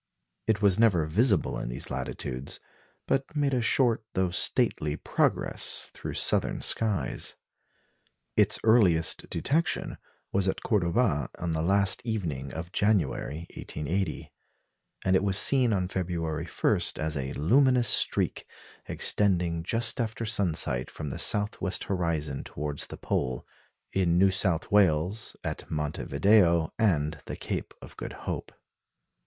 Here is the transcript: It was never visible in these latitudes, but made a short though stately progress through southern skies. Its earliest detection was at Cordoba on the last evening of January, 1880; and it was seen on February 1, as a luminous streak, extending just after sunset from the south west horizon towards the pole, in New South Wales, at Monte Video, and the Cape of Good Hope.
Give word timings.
It 0.47 0.63
was 0.63 0.79
never 0.79 1.05
visible 1.05 1.59
in 1.59 1.69
these 1.69 1.91
latitudes, 1.91 2.59
but 3.07 3.35
made 3.35 3.53
a 3.53 3.61
short 3.61 4.03
though 4.15 4.31
stately 4.31 4.95
progress 4.97 5.91
through 5.93 6.15
southern 6.15 6.61
skies. 6.61 7.35
Its 8.35 8.59
earliest 8.63 9.29
detection 9.29 9.99
was 10.31 10.47
at 10.47 10.63
Cordoba 10.63 11.29
on 11.37 11.51
the 11.51 11.61
last 11.61 12.01
evening 12.03 12.51
of 12.51 12.71
January, 12.71 13.45
1880; 13.55 14.33
and 15.05 15.15
it 15.15 15.23
was 15.23 15.37
seen 15.37 15.71
on 15.71 15.87
February 15.87 16.47
1, 16.47 16.79
as 16.97 17.15
a 17.15 17.33
luminous 17.33 17.87
streak, 17.87 18.47
extending 18.87 19.61
just 19.61 20.01
after 20.01 20.25
sunset 20.25 20.89
from 20.89 21.11
the 21.11 21.19
south 21.19 21.61
west 21.61 21.83
horizon 21.83 22.43
towards 22.43 22.87
the 22.87 22.97
pole, 22.97 23.45
in 23.93 24.17
New 24.17 24.31
South 24.31 24.71
Wales, 24.71 25.35
at 25.43 25.69
Monte 25.69 26.05
Video, 26.05 26.73
and 26.79 27.19
the 27.27 27.35
Cape 27.35 27.75
of 27.83 27.95
Good 27.97 28.13
Hope. 28.25 28.51